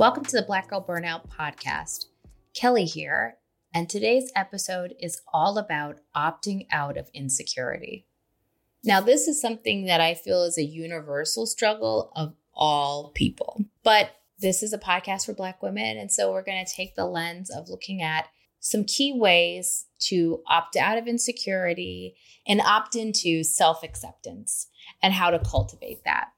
Welcome 0.00 0.24
to 0.24 0.36
the 0.36 0.46
Black 0.46 0.70
Girl 0.70 0.82
Burnout 0.82 1.28
Podcast. 1.28 2.06
Kelley 2.54 2.86
here, 2.86 3.36
and 3.74 3.86
today's 3.86 4.32
episode 4.34 4.94
is 4.98 5.20
all 5.30 5.58
about 5.58 5.98
opting 6.16 6.66
out 6.72 6.96
of 6.96 7.10
insecurity. 7.12 8.06
Now, 8.82 9.02
this 9.02 9.28
is 9.28 9.42
something 9.42 9.84
that 9.84 10.00
I 10.00 10.14
feel 10.14 10.44
is 10.44 10.56
a 10.56 10.64
universal 10.64 11.44
struggle 11.44 12.12
of 12.16 12.32
all 12.54 13.10
people, 13.10 13.62
but 13.84 14.12
this 14.38 14.62
is 14.62 14.72
a 14.72 14.78
podcast 14.78 15.26
for 15.26 15.34
Black 15.34 15.62
women. 15.62 15.98
And 15.98 16.10
so 16.10 16.32
we're 16.32 16.44
going 16.44 16.64
to 16.64 16.74
take 16.74 16.94
the 16.94 17.04
lens 17.04 17.50
of 17.50 17.68
looking 17.68 18.00
at 18.00 18.26
some 18.58 18.84
key 18.84 19.12
ways 19.12 19.84
to 20.06 20.40
opt 20.46 20.76
out 20.76 20.96
of 20.96 21.08
insecurity 21.08 22.16
and 22.46 22.62
opt 22.62 22.96
into 22.96 23.44
self 23.44 23.82
acceptance 23.82 24.68
and 25.02 25.12
how 25.12 25.28
to 25.28 25.38
cultivate 25.38 26.04
that. 26.06 26.30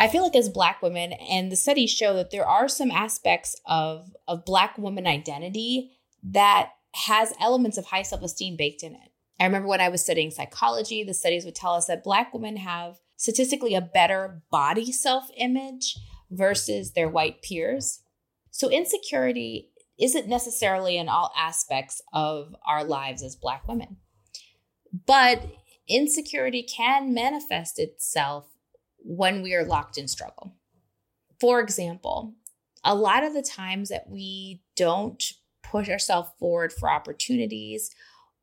I 0.00 0.08
feel 0.08 0.22
like 0.22 0.34
as 0.34 0.48
Black 0.48 0.80
women, 0.80 1.12
and 1.12 1.52
the 1.52 1.56
studies 1.56 1.90
show 1.90 2.14
that 2.14 2.30
there 2.30 2.46
are 2.46 2.68
some 2.68 2.90
aspects 2.90 3.54
of, 3.66 4.16
of 4.26 4.46
Black 4.46 4.78
woman 4.78 5.06
identity 5.06 5.92
that 6.22 6.70
has 6.94 7.34
elements 7.38 7.76
of 7.76 7.84
high 7.84 8.02
self 8.02 8.22
esteem 8.22 8.56
baked 8.56 8.82
in 8.82 8.94
it. 8.94 9.10
I 9.38 9.44
remember 9.44 9.68
when 9.68 9.82
I 9.82 9.90
was 9.90 10.02
studying 10.02 10.30
psychology, 10.30 11.04
the 11.04 11.12
studies 11.12 11.44
would 11.44 11.54
tell 11.54 11.74
us 11.74 11.86
that 11.86 12.02
Black 12.02 12.32
women 12.32 12.56
have 12.56 12.98
statistically 13.16 13.74
a 13.74 13.82
better 13.82 14.42
body 14.50 14.90
self 14.90 15.28
image 15.36 15.98
versus 16.30 16.92
their 16.92 17.08
white 17.08 17.42
peers. 17.42 18.00
So, 18.50 18.70
insecurity 18.70 19.68
isn't 20.00 20.26
necessarily 20.26 20.96
in 20.96 21.10
all 21.10 21.30
aspects 21.36 22.00
of 22.14 22.56
our 22.66 22.84
lives 22.84 23.22
as 23.22 23.36
Black 23.36 23.68
women, 23.68 23.98
but 25.06 25.46
insecurity 25.86 26.62
can 26.62 27.12
manifest 27.12 27.78
itself 27.78 28.46
when 29.02 29.42
we 29.42 29.54
are 29.54 29.64
locked 29.64 29.98
in 29.98 30.08
struggle. 30.08 30.54
For 31.40 31.60
example, 31.60 32.34
a 32.84 32.94
lot 32.94 33.24
of 33.24 33.34
the 33.34 33.42
times 33.42 33.88
that 33.88 34.08
we 34.08 34.62
don't 34.76 35.22
push 35.62 35.88
ourselves 35.88 36.30
forward 36.38 36.72
for 36.72 36.90
opportunities 36.90 37.90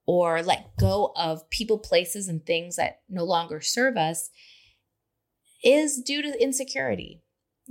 or 0.06 0.42
let 0.42 0.78
go 0.78 1.12
of 1.16 1.50
people, 1.50 1.78
places, 1.78 2.28
and 2.28 2.46
things 2.46 2.78
that 2.78 3.02
no 3.10 3.24
longer 3.24 3.60
serve 3.60 3.98
us 3.98 4.30
is 5.64 6.02
due 6.02 6.22
to 6.22 6.42
insecurity. 6.42 7.22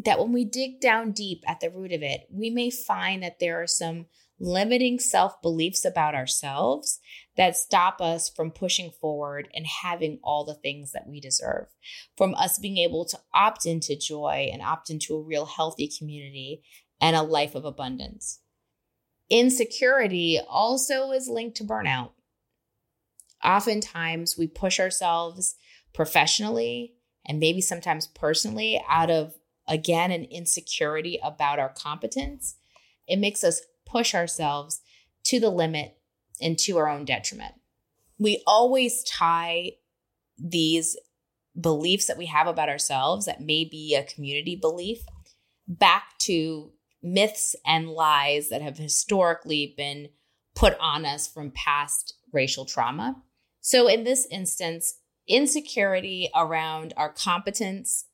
That 0.05 0.19
when 0.19 0.33
we 0.33 0.45
dig 0.45 0.81
down 0.81 1.13
deep 1.13 1.43
at 1.47 1.61
the 1.61 1.71
root 1.71 1.93
of 1.93 2.03
it, 2.03 2.27
we 2.31 2.51
may 2.51 2.71
find 2.71 3.23
that 3.23 3.39
there 3.39 3.63
are 3.63 3.67
some 3.67 4.07
limiting 4.39 4.99
self 4.99 5.41
beliefs 5.43 5.85
about 5.85 6.15
ourselves 6.15 7.01
that 7.37 7.57
stop 7.57 8.01
us 8.01 8.29
from 8.29 8.51
pushing 8.51 8.91
forward 8.91 9.49
and 9.55 9.67
having 9.67 10.19
all 10.23 10.45
the 10.45 10.55
things 10.55 10.93
that 10.93 11.07
we 11.07 11.21
deserve, 11.21 11.67
from 12.17 12.35
us 12.35 12.59
being 12.59 12.79
able 12.79 13.05
to 13.05 13.19
opt 13.35 13.67
into 13.67 13.97
joy 13.97 14.49
and 14.53 14.63
opt 14.63 14.91
into 14.91 15.15
a 15.15 15.23
real 15.23 15.47
healthy 15.47 15.91
community 15.99 16.63
and 17.01 17.15
a 17.15 17.23
life 17.23 17.55
of 17.55 17.65
abundance. 17.65 18.41
Insecurity 19.29 20.39
also 20.49 21.11
is 21.11 21.29
linked 21.29 21.57
to 21.57 21.65
burnout. 21.65 22.11
Oftentimes, 23.45 24.37
we 24.39 24.47
push 24.47 24.81
ourselves 24.81 25.57
professionally 25.93 26.95
and 27.27 27.41
maybe 27.41 27.61
sometimes 27.61 28.07
personally 28.07 28.83
out 28.89 29.11
of, 29.11 29.35
again, 29.67 30.11
an 30.11 30.25
insecurity 30.25 31.19
about 31.23 31.59
our 31.59 31.69
competence. 31.69 32.57
It 33.07 33.19
makes 33.19 33.43
us 33.45 33.61
push 33.87 34.15
ourselves 34.15 34.81
to 35.25 35.41
the 35.41 35.51
limit 35.51 35.97
and 36.41 36.59
to 36.59 36.77
our 36.77 36.89
own 36.89 37.05
detriment. 37.05 37.55
We 38.19 38.43
always 38.47 39.03
tie 39.05 39.73
these 40.39 40.97
beliefs 41.59 42.07
that 42.07 42.19
we 42.19 42.27
have 42.27 42.47
about 42.47 42.69
ourselves, 42.69 43.27
that 43.27 43.41
may 43.41 43.65
be 43.65 43.95
a 43.95 44.05
community 44.05 44.57
belief, 44.57 44.99
back 45.67 46.19
to 46.19 46.73
myths 47.03 47.55
and 47.65 47.89
lies 47.89 48.49
that 48.49 48.63
have 48.63 48.77
historically 48.77 49.75
been 49.77 50.09
put 50.55 50.77
on 50.81 51.05
us 51.05 51.27
from 51.27 51.51
past 51.51 52.15
racial 52.33 52.65
trauma. 52.65 53.23
So, 53.61 53.89
in 53.89 54.05
this 54.05 54.27
instance, 54.31 54.99
insecurity 55.29 56.31
around 56.35 56.95
our 56.97 57.13
competence 57.13 58.07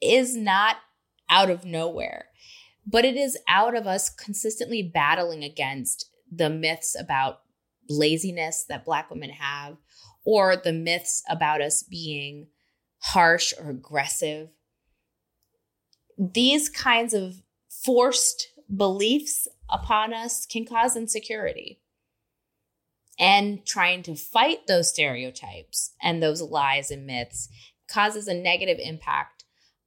is 0.00 0.36
not 0.36 0.76
out 1.30 1.50
of 1.50 1.64
nowhere 1.64 2.26
but 2.86 3.04
it 3.04 3.16
is 3.16 3.38
out 3.48 3.76
of 3.76 3.86
us 3.86 4.10
consistently 4.10 4.82
battling 4.82 5.42
against 5.42 6.10
the 6.30 6.50
myths 6.50 6.96
about 6.98 7.40
laziness 7.88 8.64
that 8.68 8.84
Black 8.84 9.10
women 9.10 9.30
have, 9.30 9.76
or 10.24 10.56
the 10.56 10.72
myths 10.72 11.22
about 11.28 11.60
us 11.60 11.82
being 11.82 12.48
harsh 12.98 13.52
or 13.58 13.70
aggressive. 13.70 14.48
These 16.18 16.68
kinds 16.68 17.12
of 17.12 17.42
forced 17.68 18.48
beliefs 18.74 19.46
upon 19.68 20.14
us 20.14 20.46
can 20.46 20.64
cause 20.64 20.96
insecurity. 20.96 21.80
And 23.18 23.64
trying 23.64 24.02
to 24.04 24.16
fight 24.16 24.66
those 24.66 24.90
stereotypes 24.90 25.92
and 26.02 26.22
those 26.22 26.42
lies 26.42 26.90
and 26.90 27.06
myths 27.06 27.48
causes 27.88 28.26
a 28.26 28.34
negative 28.34 28.78
impact 28.80 29.33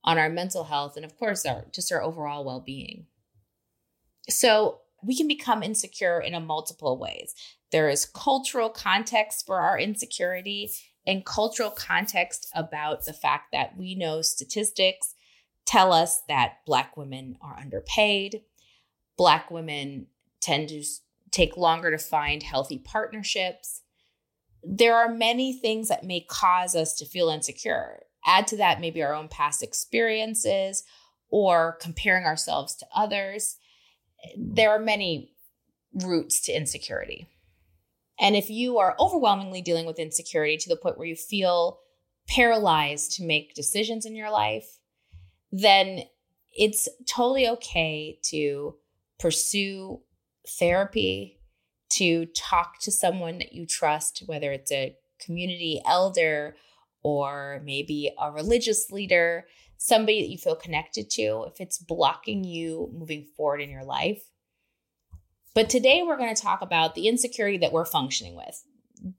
on 0.08 0.18
our 0.18 0.30
mental 0.30 0.64
health 0.64 0.96
and 0.96 1.06
of 1.06 1.16
course 1.18 1.46
our 1.46 1.66
just 1.72 1.92
our 1.92 2.02
overall 2.02 2.44
well-being. 2.44 3.06
So, 4.30 4.80
we 5.04 5.16
can 5.16 5.28
become 5.28 5.62
insecure 5.62 6.20
in 6.20 6.34
a 6.34 6.40
multiple 6.40 6.98
ways. 6.98 7.36
There 7.72 7.88
is 7.88 8.06
cultural 8.06 8.70
context 8.70 9.46
for 9.46 9.60
our 9.60 9.78
insecurity 9.78 10.72
and 11.06 11.24
cultural 11.24 11.70
context 11.70 12.50
about 12.56 13.06
the 13.06 13.14
fact 13.14 13.52
that 13.52 13.78
we 13.78 13.94
know 13.94 14.24
statistics 14.24 15.14
tell 15.66 15.94
us 15.94 16.22
that 16.28 16.66
black 16.66 16.98
women 16.98 17.38
are 17.42 17.60
underpaid. 17.60 18.42
Black 19.18 19.52
women 19.52 20.08
tend 20.42 20.70
to 20.70 20.84
take 21.32 21.56
longer 21.58 21.92
to 21.92 22.00
find 22.00 22.42
healthy 22.42 22.80
partnerships. 22.80 23.84
There 24.64 24.96
are 24.96 25.14
many 25.14 25.54
things 25.54 25.90
that 25.90 26.04
may 26.04 26.22
cause 26.22 26.76
us 26.76 26.96
to 26.96 27.06
feel 27.06 27.30
insecure. 27.30 28.02
Add 28.28 28.48
to 28.48 28.58
that 28.58 28.82
maybe 28.82 29.02
our 29.02 29.16
own 29.16 29.30
past 29.30 29.64
experiences 29.64 30.84
or 31.30 31.78
comparing 31.82 32.26
ourselves 32.26 32.76
to 32.76 32.86
others. 32.94 33.58
There 34.38 34.70
are 34.70 34.80
many 34.80 35.32
roots 35.94 36.42
to 36.42 36.52
insecurity. 36.52 37.30
And 38.20 38.36
if 38.36 38.50
you 38.50 38.78
are 38.80 38.96
overwhelmingly 39.00 39.62
dealing 39.62 39.86
with 39.86 40.00
insecurity 40.00 40.58
to 40.58 40.70
the 40.70 40.76
point 40.76 40.98
where 40.98 41.08
you 41.08 41.16
feel 41.16 41.80
paralyzed 42.28 43.14
to 43.14 43.24
make 43.24 43.56
decisions 43.56 44.06
in 44.06 44.16
your 44.16 44.30
life, 44.30 44.80
then 45.52 46.02
it's 46.54 46.90
totally 47.08 47.48
okay 47.48 48.20
to 48.24 48.76
pursue 49.20 50.02
therapy, 50.60 51.40
to 51.90 52.26
talk 52.28 52.80
to 52.82 52.92
someone 52.92 53.38
that 53.38 53.54
you 53.54 53.66
trust, 53.66 54.24
whether 54.26 54.52
it's 54.52 54.72
a 54.72 54.96
community 55.20 55.82
elder 55.86 56.56
or 57.08 57.62
maybe 57.64 58.14
a 58.22 58.30
religious 58.30 58.92
leader, 58.92 59.46
somebody 59.78 60.22
that 60.22 60.28
you 60.28 60.38
feel 60.38 60.58
connected 60.58 61.10
to, 61.10 61.46
if 61.48 61.62
it's 61.62 61.78
blocking 61.78 62.44
you 62.44 62.92
moving 62.94 63.26
forward 63.38 63.62
in 63.62 63.70
your 63.70 63.86
life. 63.86 64.30
But 65.56 65.70
today 65.70 66.04
we're 66.06 66.18
going 66.18 66.36
to 66.36 66.42
talk 66.42 66.62
about 66.62 66.96
the 66.96 67.08
insecurity 67.08 67.60
that 67.60 67.72
we're 67.72 67.86
functioning 67.86 68.36
with, 68.36 68.62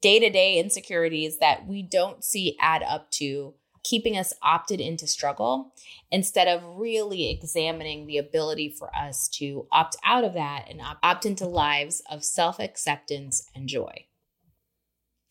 day 0.03 0.19
to 0.19 0.29
day 0.29 0.59
insecurities 0.59 1.39
that 1.39 1.67
we 1.67 1.83
don't 1.83 2.23
see 2.23 2.59
add 2.61 2.83
up 2.83 3.11
to 3.13 3.55
keeping 3.85 4.19
us 4.19 4.35
opted 4.43 4.83
into 4.83 5.07
struggle 5.07 5.73
instead 6.11 6.47
of 6.47 6.63
really 6.77 7.31
examining 7.31 8.07
the 8.07 8.19
ability 8.19 8.69
for 8.69 8.95
us 8.95 9.29
to 9.29 9.67
opt 9.73 9.97
out 10.05 10.25
of 10.25 10.35
that 10.35 10.67
and 10.69 10.83
opt 11.03 11.25
into 11.25 11.47
lives 11.47 12.03
of 12.11 12.23
self 12.23 12.61
acceptance 12.61 13.49
and 13.55 13.67
joy. 13.67 14.05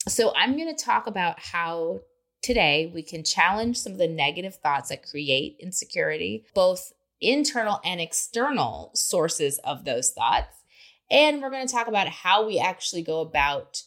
So, 0.08 0.34
I'm 0.36 0.58
going 0.58 0.76
to 0.76 0.84
talk 0.84 1.06
about 1.06 1.40
how 1.40 2.00
Today, 2.42 2.92
we 2.94 3.02
can 3.02 3.24
challenge 3.24 3.78
some 3.78 3.94
of 3.94 3.98
the 3.98 4.08
negative 4.08 4.56
thoughts 4.56 4.90
that 4.90 5.08
create 5.08 5.58
insecurity, 5.60 6.46
both 6.54 6.94
internal 7.20 7.80
and 7.84 8.00
external 8.00 8.92
sources 8.94 9.60
of 9.60 9.86
those 9.86 10.12
thoughts. 10.12 10.56
And 11.10 11.42
we're 11.42 11.50
going 11.50 11.68
to 11.68 11.74
talk 11.74 11.88
about 11.88 12.08
how 12.08 12.46
we 12.46 12.60
actually 12.60 13.02
go 13.02 13.22
about 13.22 13.84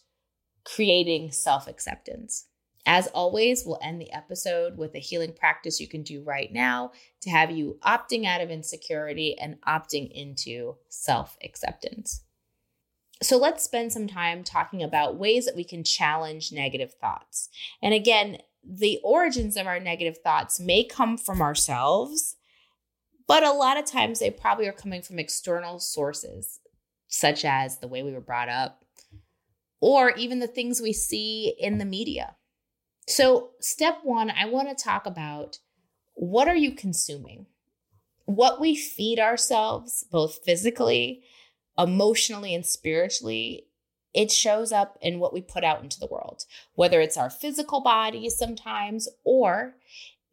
creating 0.64 1.32
self 1.32 1.68
acceptance. 1.68 2.46
As 2.86 3.08
always, 3.08 3.64
we'll 3.64 3.78
end 3.82 4.00
the 4.00 4.12
episode 4.12 4.78
with 4.78 4.94
a 4.94 4.98
healing 4.98 5.34
practice 5.34 5.80
you 5.80 5.88
can 5.88 6.02
do 6.02 6.22
right 6.22 6.50
now 6.50 6.92
to 7.20 7.30
have 7.30 7.50
you 7.50 7.78
opting 7.84 8.24
out 8.24 8.40
of 8.40 8.50
insecurity 8.50 9.38
and 9.38 9.60
opting 9.62 10.10
into 10.10 10.76
self 10.88 11.36
acceptance. 11.44 12.22
So 13.22 13.36
let's 13.36 13.64
spend 13.64 13.92
some 13.92 14.06
time 14.06 14.42
talking 14.44 14.82
about 14.82 15.18
ways 15.18 15.44
that 15.44 15.56
we 15.56 15.64
can 15.64 15.84
challenge 15.84 16.52
negative 16.52 16.94
thoughts. 16.94 17.50
And 17.82 17.92
again, 17.92 18.38
the 18.64 18.98
origins 19.04 19.56
of 19.56 19.66
our 19.66 19.78
negative 19.78 20.18
thoughts 20.18 20.58
may 20.58 20.84
come 20.84 21.18
from 21.18 21.42
ourselves, 21.42 22.36
but 23.26 23.42
a 23.42 23.52
lot 23.52 23.78
of 23.78 23.84
times 23.84 24.18
they 24.18 24.30
probably 24.30 24.66
are 24.66 24.72
coming 24.72 25.02
from 25.02 25.18
external 25.18 25.78
sources, 25.78 26.60
such 27.08 27.44
as 27.44 27.78
the 27.78 27.88
way 27.88 28.02
we 28.02 28.12
were 28.12 28.20
brought 28.20 28.48
up, 28.48 28.84
or 29.80 30.10
even 30.12 30.38
the 30.38 30.46
things 30.46 30.80
we 30.80 30.92
see 30.92 31.54
in 31.58 31.78
the 31.78 31.84
media. 31.84 32.36
So, 33.06 33.50
step 33.60 33.98
one, 34.02 34.30
I 34.30 34.46
want 34.46 34.68
to 34.68 34.84
talk 34.84 35.06
about 35.06 35.58
what 36.14 36.48
are 36.48 36.56
you 36.56 36.72
consuming? 36.72 37.46
What 38.26 38.60
we 38.60 38.76
feed 38.76 39.18
ourselves, 39.18 40.04
both 40.10 40.40
physically, 40.44 41.22
emotionally, 41.80 42.54
and 42.54 42.66
spiritually, 42.66 43.66
it 44.12 44.30
shows 44.30 44.70
up 44.72 44.98
in 45.00 45.18
what 45.18 45.32
we 45.32 45.40
put 45.40 45.64
out 45.64 45.82
into 45.82 45.98
the 45.98 46.08
world, 46.10 46.44
whether 46.74 47.00
it's 47.00 47.16
our 47.16 47.30
physical 47.30 47.80
body 47.80 48.28
sometimes, 48.28 49.08
or 49.24 49.76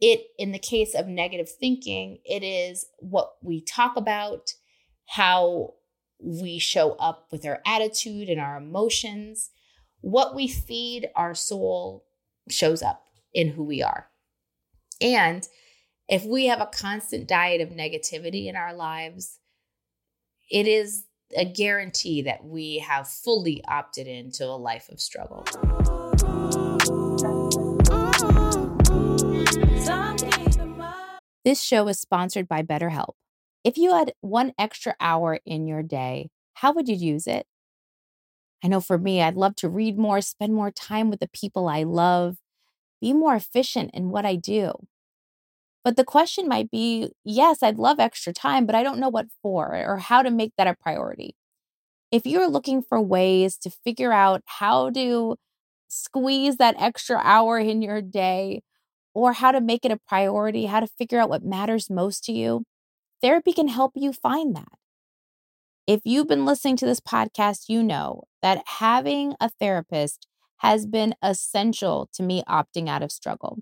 it, 0.01 0.27
in 0.37 0.51
the 0.51 0.59
case 0.59 0.93
of 0.93 1.07
negative 1.07 1.49
thinking, 1.49 2.19
it 2.25 2.43
is 2.43 2.85
what 2.99 3.33
we 3.41 3.61
talk 3.61 3.95
about, 3.95 4.53
how 5.07 5.73
we 6.19 6.59
show 6.59 6.93
up 6.93 7.27
with 7.31 7.45
our 7.45 7.61
attitude 7.65 8.29
and 8.29 8.41
our 8.41 8.57
emotions. 8.57 9.51
What 10.01 10.35
we 10.35 10.47
feed 10.47 11.09
our 11.15 11.33
soul 11.33 12.05
shows 12.49 12.81
up 12.81 13.05
in 13.33 13.49
who 13.49 13.63
we 13.63 13.81
are. 13.81 14.09
And 15.01 15.47
if 16.07 16.23
we 16.23 16.45
have 16.45 16.61
a 16.61 16.67
constant 16.67 17.27
diet 17.27 17.61
of 17.61 17.69
negativity 17.69 18.47
in 18.47 18.55
our 18.55 18.73
lives, 18.73 19.39
it 20.49 20.67
is 20.67 21.05
a 21.35 21.45
guarantee 21.45 22.21
that 22.21 22.43
we 22.45 22.79
have 22.79 23.07
fully 23.07 23.63
opted 23.67 24.07
into 24.07 24.45
a 24.45 24.55
life 24.57 24.89
of 24.89 24.99
struggle. 24.99 25.45
This 31.43 31.61
show 31.61 31.87
is 31.87 31.99
sponsored 31.99 32.47
by 32.47 32.61
BetterHelp. 32.61 33.13
If 33.63 33.77
you 33.77 33.93
had 33.93 34.13
one 34.21 34.53
extra 34.57 34.95
hour 34.99 35.39
in 35.45 35.67
your 35.67 35.83
day, 35.83 36.29
how 36.55 36.73
would 36.73 36.87
you 36.87 36.95
use 36.95 37.27
it? 37.27 37.45
I 38.63 38.67
know 38.67 38.81
for 38.81 38.97
me, 38.97 39.21
I'd 39.21 39.35
love 39.35 39.55
to 39.57 39.69
read 39.69 39.97
more, 39.97 40.21
spend 40.21 40.53
more 40.53 40.71
time 40.71 41.09
with 41.09 41.19
the 41.19 41.29
people 41.29 41.67
I 41.67 41.83
love, 41.83 42.37
be 42.99 43.13
more 43.13 43.35
efficient 43.35 43.91
in 43.93 44.09
what 44.09 44.25
I 44.25 44.35
do. 44.35 44.73
But 45.87 45.95
the 45.95 46.03
question 46.03 46.49
might 46.49 46.69
be 46.69 47.13
yes, 47.23 47.63
I'd 47.63 47.77
love 47.79 47.97
extra 47.97 48.33
time, 48.33 48.65
but 48.65 48.75
I 48.75 48.83
don't 48.83 48.99
know 48.99 49.07
what 49.07 49.27
for 49.41 49.73
or 49.73 49.99
how 49.99 50.21
to 50.21 50.29
make 50.29 50.51
that 50.57 50.67
a 50.67 50.75
priority. 50.75 51.33
If 52.11 52.25
you're 52.25 52.49
looking 52.49 52.81
for 52.81 52.99
ways 52.99 53.57
to 53.59 53.69
figure 53.69 54.11
out 54.11 54.41
how 54.47 54.89
to 54.89 55.37
squeeze 55.87 56.57
that 56.57 56.75
extra 56.77 57.21
hour 57.23 57.57
in 57.57 57.81
your 57.81 58.01
day 58.01 58.63
or 59.13 59.31
how 59.31 59.53
to 59.53 59.61
make 59.61 59.85
it 59.85 59.91
a 59.93 59.99
priority, 60.09 60.65
how 60.65 60.81
to 60.81 60.87
figure 60.87 61.21
out 61.21 61.29
what 61.29 61.45
matters 61.45 61.89
most 61.89 62.25
to 62.25 62.33
you, 62.33 62.65
therapy 63.21 63.53
can 63.53 63.69
help 63.69 63.93
you 63.95 64.11
find 64.11 64.57
that. 64.57 64.73
If 65.87 66.01
you've 66.03 66.27
been 66.27 66.43
listening 66.43 66.75
to 66.75 66.85
this 66.85 66.99
podcast, 66.99 67.69
you 67.69 67.81
know 67.81 68.23
that 68.41 68.61
having 68.65 69.35
a 69.39 69.49
therapist 69.49 70.27
has 70.57 70.85
been 70.85 71.15
essential 71.21 72.09
to 72.11 72.23
me 72.23 72.43
opting 72.45 72.89
out 72.89 73.03
of 73.03 73.09
struggle. 73.09 73.59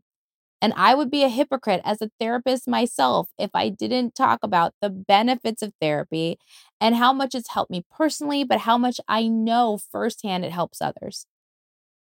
And 0.62 0.74
I 0.76 0.96
would 0.96 1.12
be 1.12 1.24
a 1.24 1.30
hypocrite 1.30 1.82
as 1.86 2.02
a 2.02 2.10
therapist 2.20 2.68
myself 2.68 3.30
if 3.38 3.52
I 3.54 3.70
didn't 3.70 4.16
talk 4.16 4.40
about 4.42 4.74
the 4.82 4.90
benefits 4.90 5.62
of 5.62 5.74
therapy 5.80 6.40
and 6.82 6.96
how 6.96 7.14
much 7.14 7.36
it's 7.36 7.50
helped 7.50 7.72
me 7.72 7.84
personally, 7.92 8.44
but 8.44 8.62
how 8.62 8.78
much 8.78 9.00
I 9.08 9.28
know 9.28 9.78
firsthand 9.92 10.46
it 10.46 10.52
helps 10.52 10.82
others. 10.82 11.26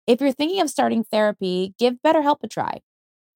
If 0.08 0.22
you're 0.22 0.32
thinking 0.32 0.62
of 0.62 0.70
starting 0.70 1.04
therapy, 1.04 1.74
give 1.80 1.96
BetterHelp 2.06 2.38
a 2.44 2.48
try. 2.48 2.82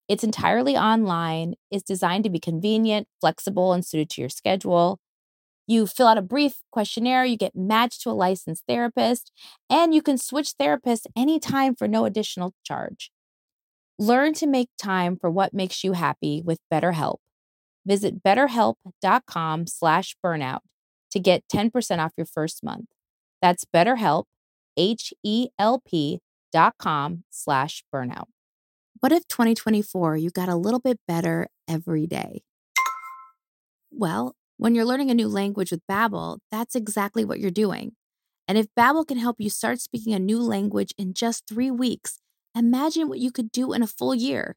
It's 0.09 0.23
entirely 0.23 0.77
online, 0.77 1.55
it's 1.71 1.83
designed 1.83 2.25
to 2.25 2.29
be 2.29 2.39
convenient, 2.39 3.07
flexible, 3.21 3.73
and 3.73 3.85
suited 3.85 4.09
to 4.11 4.21
your 4.21 4.29
schedule. 4.29 4.99
You 5.67 5.87
fill 5.87 6.07
out 6.07 6.17
a 6.17 6.23
brief 6.23 6.61
questionnaire, 6.71 7.25
you 7.25 7.37
get 7.37 7.55
matched 7.55 8.01
to 8.03 8.11
a 8.11 8.13
licensed 8.13 8.63
therapist, 8.67 9.31
and 9.69 9.93
you 9.95 10.01
can 10.01 10.17
switch 10.17 10.53
therapists 10.59 11.07
anytime 11.15 11.75
for 11.75 11.87
no 11.87 12.05
additional 12.05 12.53
charge. 12.63 13.11
Learn 14.01 14.33
to 14.35 14.47
make 14.47 14.69
time 14.81 15.17
for 15.17 15.29
what 15.29 15.53
makes 15.53 15.83
you 15.83 15.91
happy 15.91 16.41
with 16.41 16.59
BetterHelp. 16.71 17.17
Visit 17.85 18.23
betterhelp.com 18.23 19.67
slash 19.67 20.15
burnout 20.25 20.59
to 21.11 21.19
get 21.19 21.43
10% 21.53 21.99
off 21.99 22.13
your 22.15 22.25
first 22.25 22.63
month. 22.63 22.85
That's 23.41 23.65
betterhelp, 23.65 24.23
H-E-L-P 24.77 26.19
dot 26.53 26.73
com 26.79 27.23
slash 27.29 27.83
burnout. 27.93 28.27
What 29.01 29.11
if 29.11 29.27
2024 29.27 30.15
you 30.15 30.29
got 30.29 30.47
a 30.47 30.55
little 30.55 30.79
bit 30.79 31.01
better 31.05 31.47
every 31.67 32.07
day? 32.07 32.43
Well, 33.91 34.33
when 34.55 34.75
you're 34.75 34.85
learning 34.85 35.11
a 35.11 35.13
new 35.13 35.27
language 35.27 35.71
with 35.71 35.81
Babbel, 35.91 36.39
that's 36.49 36.73
exactly 36.73 37.25
what 37.25 37.41
you're 37.41 37.51
doing. 37.51 37.97
And 38.47 38.57
if 38.57 38.67
Babbel 38.77 39.05
can 39.05 39.17
help 39.17 39.35
you 39.39 39.49
start 39.49 39.81
speaking 39.81 40.13
a 40.13 40.19
new 40.19 40.41
language 40.41 40.93
in 40.97 41.13
just 41.13 41.43
three 41.49 41.69
weeks, 41.69 42.19
imagine 42.59 43.09
what 43.09 43.19
you 43.19 43.31
could 43.31 43.51
do 43.51 43.73
in 43.73 43.81
a 43.81 43.87
full 43.87 44.13
year. 44.13 44.55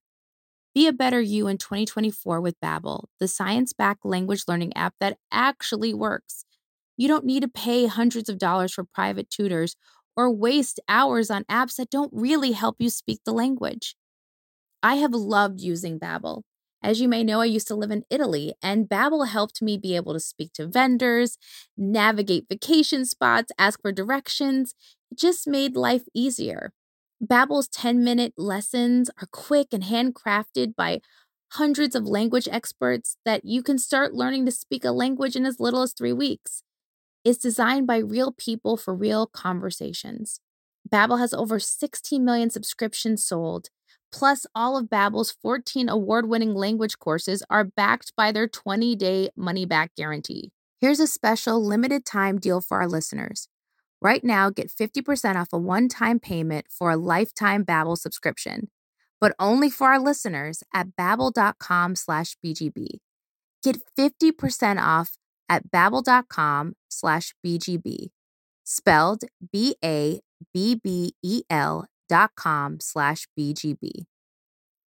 Be 0.74 0.86
a 0.86 0.92
better 0.92 1.20
you 1.20 1.48
in 1.48 1.58
2024 1.58 2.40
with 2.40 2.60
Babbel, 2.60 3.04
the 3.20 3.28
science-backed 3.28 4.04
language 4.04 4.44
learning 4.48 4.74
app 4.76 4.94
that 5.00 5.18
actually 5.30 5.92
works. 5.92 6.44
You 6.96 7.08
don't 7.08 7.26
need 7.26 7.42
to 7.42 7.48
pay 7.48 7.86
hundreds 7.86 8.28
of 8.28 8.38
dollars 8.38 8.72
for 8.72 8.84
private 8.84 9.30
tutors 9.30 9.76
or 10.16 10.30
waste 10.30 10.80
hours 10.88 11.30
on 11.30 11.44
apps 11.44 11.76
that 11.76 11.90
don't 11.90 12.12
really 12.12 12.52
help 12.52 12.76
you 12.78 12.90
speak 12.90 13.20
the 13.24 13.32
language. 13.32 13.96
I 14.82 14.96
have 14.96 15.12
loved 15.12 15.60
using 15.60 15.98
Babbel. 15.98 16.42
As 16.82 17.00
you 17.00 17.08
may 17.08 17.22
know, 17.22 17.40
I 17.40 17.44
used 17.44 17.68
to 17.68 17.76
live 17.76 17.92
in 17.92 18.04
Italy, 18.10 18.54
and 18.60 18.88
Babbel 18.88 19.28
helped 19.28 19.62
me 19.62 19.78
be 19.78 19.94
able 19.94 20.12
to 20.14 20.20
speak 20.20 20.52
to 20.54 20.66
vendors, 20.66 21.38
navigate 21.76 22.46
vacation 22.48 23.04
spots, 23.04 23.52
ask 23.58 23.80
for 23.80 23.92
directions. 23.92 24.74
It 25.10 25.18
just 25.18 25.46
made 25.46 25.76
life 25.76 26.02
easier. 26.12 26.72
Babbel's 27.24 27.68
10-minute 27.68 28.34
lessons 28.36 29.08
are 29.20 29.28
quick 29.30 29.68
and 29.72 29.84
handcrafted 29.84 30.74
by 30.74 31.00
hundreds 31.52 31.94
of 31.94 32.04
language 32.04 32.48
experts 32.50 33.16
that 33.24 33.44
you 33.44 33.62
can 33.62 33.78
start 33.78 34.12
learning 34.12 34.44
to 34.46 34.50
speak 34.50 34.84
a 34.84 34.90
language 34.90 35.36
in 35.36 35.46
as 35.46 35.60
little 35.60 35.82
as 35.82 35.92
3 35.92 36.12
weeks. 36.12 36.62
It's 37.24 37.38
designed 37.38 37.86
by 37.86 37.98
real 37.98 38.32
people 38.32 38.76
for 38.76 38.94
real 38.94 39.26
conversations. 39.26 40.40
Babbel 40.90 41.20
has 41.20 41.32
over 41.32 41.60
16 41.60 42.24
million 42.24 42.50
subscriptions 42.50 43.24
sold 43.24 43.68
Plus, 44.12 44.46
all 44.54 44.76
of 44.76 44.86
Babbel's 44.86 45.34
14 45.42 45.88
award-winning 45.88 46.54
language 46.54 46.98
courses 46.98 47.42
are 47.48 47.64
backed 47.64 48.12
by 48.14 48.30
their 48.30 48.46
20-day 48.46 49.30
money-back 49.36 49.92
guarantee. 49.96 50.50
Here's 50.80 51.00
a 51.00 51.06
special 51.06 51.64
limited-time 51.64 52.38
deal 52.38 52.60
for 52.60 52.80
our 52.80 52.88
listeners. 52.88 53.48
Right 54.02 54.24
now, 54.24 54.50
get 54.50 54.68
50% 54.68 55.36
off 55.36 55.52
a 55.52 55.58
one-time 55.58 56.18
payment 56.18 56.66
for 56.68 56.90
a 56.90 56.96
lifetime 56.96 57.64
Babbel 57.64 57.96
subscription, 57.96 58.68
but 59.20 59.32
only 59.38 59.70
for 59.70 59.86
our 59.86 60.00
listeners 60.00 60.64
at 60.74 60.96
babbel.com 60.98 61.94
slash 61.94 62.34
BGB. 62.44 62.98
Get 63.62 63.76
50% 63.96 64.82
off 64.82 65.18
at 65.48 65.70
babbel.com 65.70 66.74
slash 66.88 67.32
BGB, 67.46 68.08
spelled 68.64 69.22
B-A-B-B-E-L 69.52 70.24
dot 72.08 72.30
com 72.34 72.80
slash 72.80 73.28
BGB. 73.38 74.06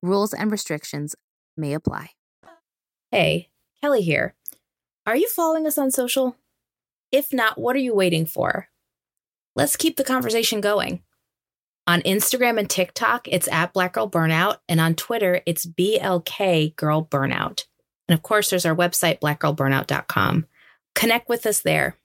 Rules 0.03 0.35
and 0.35 0.51
restrictions 0.51 1.15
may 1.57 1.73
apply. 1.73 2.11
Hey, 3.13 3.51
Kelley 3.81 4.03
here. 4.03 4.35
Are 5.07 5.17
you 5.17 5.29
following 5.29 5.69
us 5.69 5.79
on 5.79 5.93
social? 5.93 6.35
If 7.13 7.33
not, 7.33 7.59
what 7.59 7.77
are 7.77 7.79
you 7.79 7.95
waiting 7.95 8.27
for? 8.27 8.71
Let's 9.57 9.77
keep 9.77 9.97
the 9.97 10.05
conversation 10.05 10.61
going. 10.61 11.03
On 11.87 12.01
Instagram 12.03 12.59
and 12.59 12.69
TikTok, 12.69 13.29
it's 13.29 13.47
at 13.49 13.73
Black 13.73 13.93
Girl 13.93 14.11
Burnout, 14.11 14.59
and 14.69 14.81
on 14.81 14.95
Twitter, 14.95 15.43
it's 15.47 15.67
BLK 15.67 16.75
Girl 16.77 17.05
Burnout. 17.05 17.65
And 18.09 18.15
of 18.15 18.23
course, 18.23 18.51
there's 18.51 18.67
our 18.67 18.75
website, 18.75 19.21
blackgirlburnout.com. 19.21 20.47
Connect 20.95 21.29
with 21.29 21.47
us 21.47 21.61
there. 21.61 21.99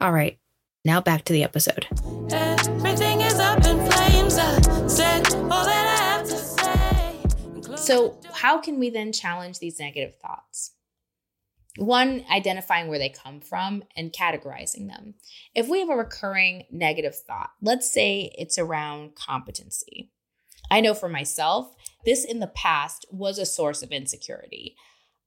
All 0.00 0.12
right, 0.12 0.38
now 0.84 1.00
back 1.00 1.24
to 1.24 1.32
the 1.32 1.42
episode. 1.42 1.86
Everything 2.30 3.20
is 3.20 3.38
up 3.38 3.64
in 3.64 3.90
flames. 3.90 4.38
I 4.38 4.60
said 4.86 5.34
all 5.34 5.64
that 5.64 5.98
I 5.98 6.02
have 6.02 6.28
to 6.28 6.36
say. 6.36 7.76
So, 7.76 8.18
how 8.32 8.60
can 8.60 8.78
we 8.78 8.88
then 8.88 9.12
challenge 9.12 9.58
these 9.58 9.78
negative 9.78 10.14
thoughts? 10.20 10.72
One, 11.76 12.24
identifying 12.30 12.88
where 12.88 13.00
they 13.00 13.08
come 13.08 13.40
from 13.40 13.82
and 13.96 14.12
categorizing 14.12 14.88
them. 14.88 15.14
If 15.54 15.68
we 15.68 15.80
have 15.80 15.90
a 15.90 15.96
recurring 15.96 16.64
negative 16.70 17.16
thought, 17.16 17.50
let's 17.60 17.92
say 17.92 18.32
it's 18.38 18.58
around 18.58 19.16
competency. 19.16 20.10
I 20.70 20.80
know 20.80 20.94
for 20.94 21.08
myself, 21.08 21.74
this 22.04 22.24
in 22.24 22.38
the 22.38 22.46
past 22.46 23.06
was 23.10 23.38
a 23.38 23.46
source 23.46 23.82
of 23.82 23.90
insecurity. 23.90 24.76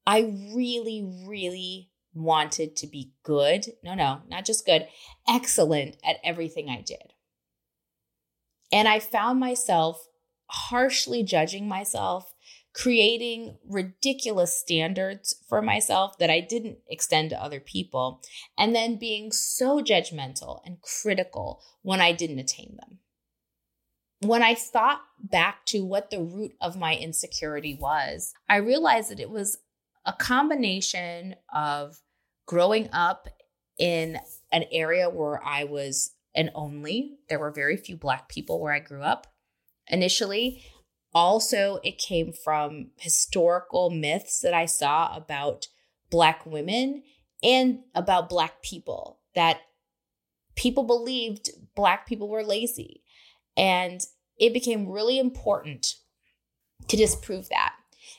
I 0.06 0.20
really, 0.56 1.04
really 1.28 1.90
wanted 2.14 2.76
to 2.78 2.88
be 2.88 3.12
good. 3.24 3.68
No, 3.84 3.94
no, 3.94 4.22
not 4.28 4.46
just 4.46 4.66
good, 4.66 4.88
excellent 5.28 5.98
at 6.04 6.18
everything 6.24 6.70
I 6.70 6.82
did. 6.82 7.14
And 8.72 8.88
I 8.88 9.00
found 9.00 9.40
myself 9.40 10.08
harshly 10.50 11.24
judging 11.24 11.68
myself, 11.68 12.34
creating 12.78 13.58
ridiculous 13.68 14.56
standards 14.56 15.34
for 15.50 15.64
myself 15.64 16.18
that 16.20 16.30
I 16.30 16.40
didn't 16.40 16.78
extend 16.88 17.32
to 17.32 17.42
other 17.42 17.60
people, 17.60 18.22
and 18.56 18.76
then 18.76 19.00
being 19.00 19.32
so 19.32 19.82
judgmental 19.82 20.62
and 20.64 20.78
critical 20.82 21.64
when 21.82 22.00
I 22.00 22.12
didn't 22.12 22.38
attain 22.38 22.78
them. 22.80 23.00
When 24.22 24.44
I 24.44 24.54
thought 24.54 25.02
back 25.20 25.66
to 25.68 25.84
what 25.84 26.12
the 26.12 26.22
root 26.22 26.52
of 26.62 26.78
my 26.78 26.96
insecurity 26.96 27.76
was, 27.80 28.34
I 28.48 28.58
realized 28.58 29.10
that 29.10 29.20
it 29.20 29.32
was 29.32 29.58
a 30.06 30.14
combination 30.14 31.36
of 31.54 31.98
growing 32.46 32.90
up 32.94 33.28
in 33.80 34.20
an 34.52 34.66
area 34.72 35.10
where 35.10 35.44
I 35.44 35.64
was 35.64 36.12
an 36.36 36.52
only, 36.54 37.18
there 37.28 37.40
were 37.40 37.52
very 37.52 37.78
few 37.78 37.98
Black 37.98 38.30
people 38.30 38.62
where 38.62 38.74
I 38.74 38.80
grew 38.80 39.02
up 39.02 39.28
initially. 39.88 40.64
Also, 41.14 41.80
it 41.84 41.98
came 41.98 42.32
from 42.32 42.92
historical 42.98 43.90
myths 43.90 44.40
that 44.42 44.54
I 44.54 44.66
saw 44.66 45.16
about 45.16 45.68
Black 46.10 46.46
women 46.46 47.04
and 47.44 47.80
about 47.96 48.30
Black 48.30 48.62
people, 48.62 49.20
that 49.36 49.60
people 50.56 50.84
believed 50.84 51.50
Black 51.76 52.08
people 52.08 52.30
were 52.30 52.44
lazy. 52.44 53.04
And 53.56 54.02
it 54.38 54.54
became 54.54 54.90
really 54.90 55.18
important 55.20 55.96
to 56.88 56.98
disprove 56.98 57.50
that. 57.50 57.74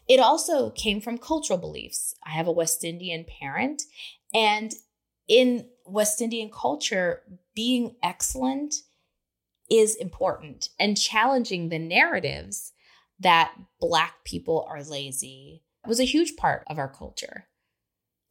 It 0.09 0.21
also 0.21 0.71
came 0.71 1.01
from 1.01 1.19
cultural 1.19 1.59
beliefs. 1.59 2.15
I 2.25 2.31
have 2.31 2.47
a 2.47 2.53
West 2.53 2.83
Indian 2.83 3.25
parent, 3.41 3.83
and 4.35 4.73
in 5.29 5.69
West 5.87 6.21
Indian 6.21 6.51
culture, 6.51 7.23
being 7.55 7.97
excellent 8.03 8.75
is 9.71 9.95
important 9.97 10.71
and 10.79 10.97
challenging 10.97 11.69
the 11.69 11.79
narratives 11.79 12.73
that 13.21 13.53
Black 13.81 14.25
people 14.25 14.67
are 14.69 14.83
lazy 14.83 15.63
was 15.87 16.01
a 16.01 16.05
huge 16.05 16.37
part 16.37 16.65
of 16.69 16.79
our 16.79 16.89
culture. 16.89 17.49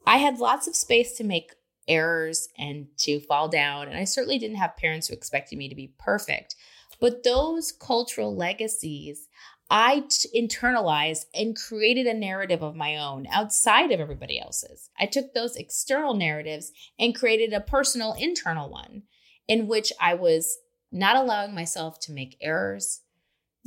I 0.06 0.17
had 0.17 0.39
lots 0.39 0.67
of 0.67 0.75
space 0.75 1.13
to 1.17 1.24
make 1.24 1.53
errors 1.88 2.50
and 2.58 2.88
to 2.98 3.20
fall 3.20 3.50
down, 3.50 3.88
and 3.88 3.98
I 3.98 4.03
certainly 4.03 4.39
didn't 4.39 4.58
have 4.58 4.77
parents 4.77 5.08
who 5.08 5.13
expected 5.13 5.58
me 5.58 5.70
to 5.70 5.75
be 5.75 5.94
perfect. 6.00 6.56
But 7.00 7.24
those 7.24 7.72
cultural 7.72 8.36
legacies 8.36 9.27
I 9.70 10.06
t- 10.10 10.29
internalized 10.48 11.25
and 11.34 11.56
created 11.56 12.08
a 12.08 12.13
narrative 12.13 12.63
of 12.63 12.75
my 12.75 12.98
own 12.98 13.27
outside 13.29 13.91
of 13.91 14.00
everybody 14.00 14.39
else's. 14.39 14.89
I 14.98 15.08
took 15.08 15.34
those 15.34 15.58
external 15.58 16.13
narratives 16.13 16.72
and 16.98 17.15
created 17.15 17.51
a 17.51 17.60
personal 17.60 18.13
internal 18.13 18.70
one 18.70 19.03
in 19.48 19.67
which 19.67 19.91
I 20.00 20.13
was 20.13 20.58
not 20.91 21.17
allowing 21.17 21.53
myself 21.53 22.00
to 22.01 22.13
make 22.13 22.38
errors, 22.41 23.01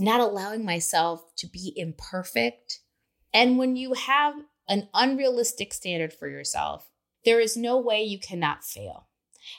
not 0.01 0.21
allowing 0.21 0.65
myself 0.65 1.35
to 1.37 1.47
be 1.47 1.73
imperfect. 1.77 2.81
And 3.33 3.59
when 3.59 3.77
you 3.77 3.95
have 3.95 4.35
an 4.69 4.89
unrealistic 4.95 5.73
standard 5.73 6.13
for 6.13 6.29
yourself, 6.29 6.89
there 7.25 7.41
is 7.41 7.57
no 7.57 7.79
way 7.79 8.03
you 8.03 8.19
cannot 8.19 8.65
fail. 8.65 9.07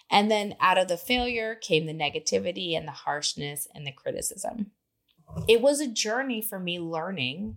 And 0.09 0.29
then 0.31 0.55
out 0.59 0.77
of 0.77 0.87
the 0.87 0.97
failure 0.97 1.55
came 1.55 1.85
the 1.85 1.93
negativity 1.93 2.77
and 2.77 2.87
the 2.87 2.91
harshness 2.91 3.67
and 3.73 3.85
the 3.85 3.91
criticism 3.91 4.71
it 5.47 5.61
was 5.61 5.79
a 5.79 5.87
journey 5.87 6.41
for 6.41 6.59
me 6.59 6.79
learning 6.79 7.55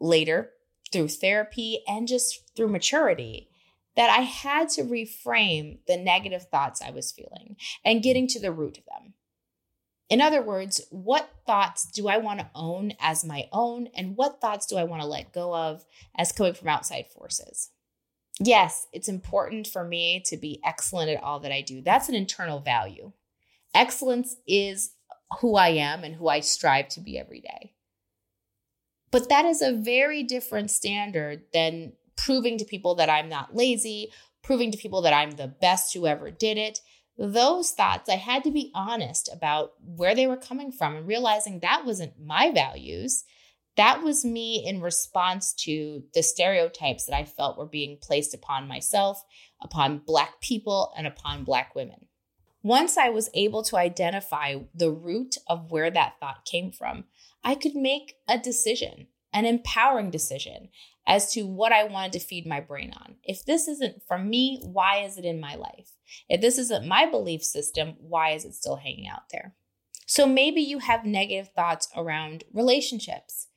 later 0.00 0.50
through 0.92 1.08
therapy 1.08 1.82
and 1.86 2.08
just 2.08 2.42
through 2.56 2.68
maturity 2.68 3.48
that 3.96 4.10
I 4.10 4.22
had 4.22 4.68
to 4.70 4.82
reframe 4.82 5.78
the 5.86 5.96
negative 5.96 6.48
thoughts 6.50 6.82
I 6.82 6.90
was 6.90 7.12
feeling 7.12 7.56
and 7.84 8.02
getting 8.02 8.26
to 8.28 8.40
the 8.40 8.52
root 8.52 8.78
of 8.78 8.84
them. 8.84 9.14
In 10.14 10.20
other 10.20 10.42
words, 10.42 10.80
what 10.90 11.28
thoughts 11.44 11.86
do 11.86 12.06
I 12.06 12.18
want 12.18 12.38
to 12.38 12.48
own 12.54 12.92
as 13.00 13.24
my 13.24 13.48
own, 13.50 13.88
and 13.96 14.16
what 14.16 14.40
thoughts 14.40 14.64
do 14.64 14.76
I 14.76 14.84
want 14.84 15.02
to 15.02 15.08
let 15.08 15.32
go 15.32 15.52
of 15.52 15.84
as 16.16 16.30
coming 16.30 16.54
from 16.54 16.68
outside 16.68 17.06
forces? 17.08 17.70
Yes, 18.38 18.86
it's 18.92 19.08
important 19.08 19.66
for 19.66 19.84
me 19.84 20.22
to 20.26 20.36
be 20.36 20.60
excellent 20.64 21.10
at 21.10 21.20
all 21.20 21.40
that 21.40 21.50
I 21.50 21.62
do. 21.62 21.82
That's 21.82 22.08
an 22.08 22.14
internal 22.14 22.60
value. 22.60 23.10
Excellence 23.74 24.36
is 24.46 24.92
who 25.40 25.56
I 25.56 25.70
am 25.70 26.04
and 26.04 26.14
who 26.14 26.28
I 26.28 26.38
strive 26.38 26.90
to 26.90 27.00
be 27.00 27.18
every 27.18 27.40
day. 27.40 27.72
But 29.10 29.28
that 29.30 29.44
is 29.44 29.62
a 29.62 29.72
very 29.72 30.22
different 30.22 30.70
standard 30.70 31.42
than 31.52 31.94
proving 32.14 32.58
to 32.58 32.64
people 32.64 32.94
that 32.94 33.10
I'm 33.10 33.28
not 33.28 33.56
lazy, 33.56 34.12
proving 34.44 34.70
to 34.70 34.78
people 34.78 35.02
that 35.02 35.12
I'm 35.12 35.32
the 35.32 35.48
best 35.48 35.92
who 35.92 36.06
ever 36.06 36.30
did 36.30 36.56
it. 36.56 36.78
Those 37.16 37.70
thoughts, 37.70 38.08
I 38.08 38.16
had 38.16 38.42
to 38.44 38.50
be 38.50 38.72
honest 38.74 39.28
about 39.32 39.72
where 39.84 40.14
they 40.14 40.26
were 40.26 40.36
coming 40.36 40.72
from 40.72 40.96
and 40.96 41.06
realizing 41.06 41.60
that 41.60 41.84
wasn't 41.84 42.20
my 42.20 42.50
values. 42.50 43.24
That 43.76 44.02
was 44.02 44.24
me 44.24 44.64
in 44.66 44.80
response 44.80 45.52
to 45.64 46.04
the 46.12 46.22
stereotypes 46.22 47.06
that 47.06 47.16
I 47.16 47.24
felt 47.24 47.58
were 47.58 47.66
being 47.66 47.98
placed 48.00 48.34
upon 48.34 48.68
myself, 48.68 49.22
upon 49.60 50.02
Black 50.04 50.40
people, 50.40 50.92
and 50.96 51.06
upon 51.06 51.44
Black 51.44 51.74
women. 51.74 52.06
Once 52.62 52.96
I 52.96 53.10
was 53.10 53.30
able 53.34 53.62
to 53.64 53.76
identify 53.76 54.56
the 54.74 54.90
root 54.90 55.36
of 55.48 55.70
where 55.70 55.90
that 55.90 56.14
thought 56.18 56.44
came 56.44 56.72
from, 56.72 57.04
I 57.44 57.54
could 57.54 57.74
make 57.74 58.14
a 58.26 58.38
decision, 58.38 59.08
an 59.32 59.44
empowering 59.44 60.10
decision 60.10 60.70
as 61.06 61.32
to 61.32 61.42
what 61.42 61.72
I 61.72 61.84
wanted 61.84 62.12
to 62.12 62.20
feed 62.20 62.46
my 62.46 62.60
brain 62.60 62.92
on. 62.96 63.16
If 63.22 63.44
this 63.44 63.68
isn't 63.68 64.02
from 64.08 64.28
me, 64.28 64.60
why 64.64 65.04
is 65.04 65.18
it 65.18 65.24
in 65.24 65.40
my 65.40 65.54
life? 65.54 65.92
If 66.28 66.40
this 66.40 66.58
isn't 66.58 66.86
my 66.86 67.06
belief 67.06 67.42
system, 67.42 67.94
why 67.98 68.30
is 68.30 68.44
it 68.44 68.54
still 68.54 68.76
hanging 68.76 69.08
out 69.08 69.28
there? 69.30 69.54
So 70.06 70.26
maybe 70.26 70.60
you 70.60 70.78
have 70.78 71.04
negative 71.04 71.50
thoughts 71.54 71.88
around 71.96 72.44
relationships 72.52 73.48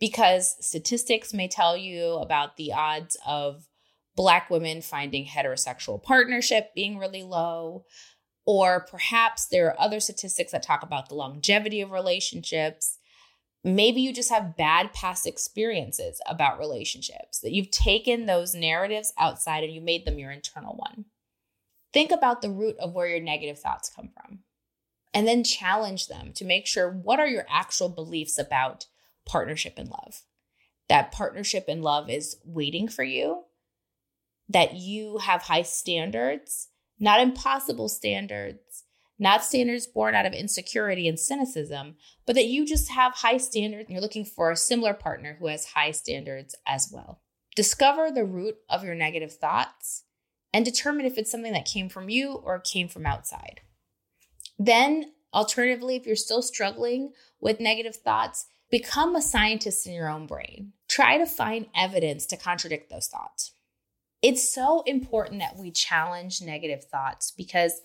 because 0.00 0.56
statistics 0.60 1.34
may 1.34 1.48
tell 1.48 1.76
you 1.76 2.14
about 2.14 2.56
the 2.56 2.72
odds 2.72 3.16
of 3.26 3.68
Black 4.16 4.50
women 4.50 4.82
finding 4.82 5.26
heterosexual 5.26 6.02
partnership 6.02 6.74
being 6.74 6.98
really 6.98 7.22
low. 7.22 7.84
Or 8.44 8.80
perhaps 8.80 9.46
there 9.46 9.66
are 9.66 9.80
other 9.80 10.00
statistics 10.00 10.52
that 10.52 10.62
talk 10.62 10.82
about 10.82 11.08
the 11.08 11.14
longevity 11.14 11.80
of 11.80 11.92
relationships. 11.92 12.97
Maybe 13.74 14.00
you 14.00 14.12
just 14.12 14.30
have 14.30 14.56
bad 14.56 14.92
past 14.92 15.26
experiences 15.26 16.20
about 16.26 16.58
relationships, 16.58 17.40
that 17.40 17.52
you've 17.52 17.70
taken 17.70 18.26
those 18.26 18.54
narratives 18.54 19.12
outside 19.18 19.64
and 19.64 19.72
you 19.72 19.80
made 19.80 20.04
them 20.04 20.18
your 20.18 20.30
internal 20.30 20.74
one. 20.74 21.06
Think 21.92 22.10
about 22.10 22.42
the 22.42 22.50
root 22.50 22.76
of 22.78 22.94
where 22.94 23.08
your 23.08 23.20
negative 23.20 23.58
thoughts 23.58 23.90
come 23.94 24.08
from 24.08 24.40
and 25.14 25.26
then 25.26 25.42
challenge 25.44 26.08
them 26.08 26.32
to 26.34 26.44
make 26.44 26.66
sure 26.66 26.90
what 26.90 27.20
are 27.20 27.26
your 27.26 27.46
actual 27.48 27.88
beliefs 27.88 28.38
about 28.38 28.86
partnership 29.26 29.74
and 29.76 29.88
love. 29.88 30.22
That 30.88 31.12
partnership 31.12 31.66
and 31.68 31.82
love 31.82 32.08
is 32.08 32.36
waiting 32.44 32.88
for 32.88 33.04
you, 33.04 33.44
that 34.48 34.74
you 34.74 35.18
have 35.18 35.42
high 35.42 35.62
standards, 35.62 36.68
not 36.98 37.20
impossible 37.20 37.88
standards, 37.88 38.84
not 39.18 39.44
standards 39.44 39.86
born 39.86 40.14
out 40.14 40.26
of 40.26 40.32
insecurity 40.32 41.08
and 41.08 41.18
cynicism, 41.18 41.96
but 42.26 42.34
that 42.36 42.46
you 42.46 42.64
just 42.64 42.90
have 42.90 43.14
high 43.14 43.38
standards 43.38 43.86
and 43.86 43.94
you're 43.94 44.02
looking 44.02 44.24
for 44.24 44.50
a 44.50 44.56
similar 44.56 44.94
partner 44.94 45.36
who 45.38 45.48
has 45.48 45.66
high 45.66 45.90
standards 45.90 46.54
as 46.66 46.90
well. 46.92 47.20
Discover 47.56 48.12
the 48.12 48.24
root 48.24 48.56
of 48.68 48.84
your 48.84 48.94
negative 48.94 49.32
thoughts 49.32 50.04
and 50.52 50.64
determine 50.64 51.06
if 51.06 51.18
it's 51.18 51.30
something 51.30 51.52
that 51.52 51.64
came 51.64 51.88
from 51.88 52.08
you 52.08 52.32
or 52.32 52.60
came 52.60 52.88
from 52.88 53.06
outside. 53.06 53.60
Then, 54.58 55.12
alternatively, 55.34 55.96
if 55.96 56.06
you're 56.06 56.16
still 56.16 56.42
struggling 56.42 57.12
with 57.40 57.60
negative 57.60 57.96
thoughts, 57.96 58.46
become 58.70 59.16
a 59.16 59.22
scientist 59.22 59.86
in 59.86 59.92
your 59.92 60.08
own 60.08 60.26
brain. 60.26 60.72
Try 60.88 61.18
to 61.18 61.26
find 61.26 61.66
evidence 61.74 62.26
to 62.26 62.36
contradict 62.36 62.90
those 62.90 63.08
thoughts. 63.08 63.52
It's 64.20 64.52
so 64.52 64.82
important 64.82 65.40
that 65.40 65.56
we 65.56 65.70
challenge 65.70 66.42
negative 66.42 66.84
thoughts 66.84 67.30
because 67.30 67.80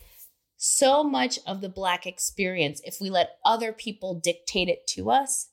so 0.66 1.04
much 1.04 1.40
of 1.46 1.60
the 1.60 1.68
Black 1.68 2.08
experience, 2.08 2.80
if 2.86 3.02
we 3.02 3.10
let 3.10 3.38
other 3.44 3.74
people 3.74 4.14
dictate 4.14 4.70
it 4.70 4.88
to 4.88 5.12
us, 5.12 5.50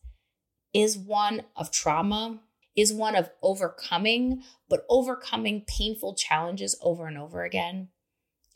is 0.72 0.96
one 0.96 1.42
of 1.56 1.72
trauma, 1.72 2.38
is 2.76 2.92
one 2.92 3.16
of 3.16 3.28
overcoming, 3.42 4.44
but 4.68 4.86
overcoming 4.88 5.64
painful 5.66 6.14
challenges 6.14 6.78
over 6.80 7.08
and 7.08 7.18
over 7.18 7.42
again. 7.42 7.88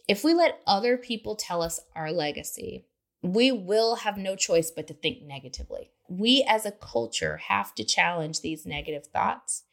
If 0.07 0.23
we 0.23 0.33
let 0.33 0.61
other 0.65 0.97
people 0.97 1.35
tell 1.35 1.61
us 1.61 1.81
our 1.97 2.13
legacy, 2.13 2.87
we 3.21 3.51
will 3.51 3.97
have 3.97 4.17
no 4.17 4.37
choice 4.37 4.71
but 4.71 4.87
to 4.87 4.95
think 4.95 5.23
negatively. 5.23 5.91
We 6.09 6.47
as 6.49 6.65
a 6.65 6.71
culture 6.71 7.39
have 7.49 7.75
to 7.75 7.85
challenge 7.85 8.43
these 8.43 8.65
negative 8.65 9.09
thoughts 9.09 9.65